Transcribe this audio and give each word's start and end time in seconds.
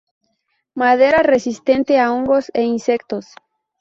Madera 0.73 1.21
resistente 1.21 1.99
a 1.99 2.11
hongos 2.11 2.45
e 2.59 2.63
insectos. 2.63 3.25